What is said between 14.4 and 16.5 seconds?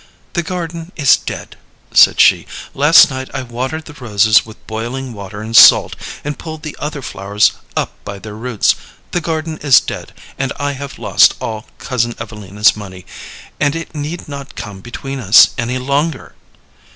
come between us any longer."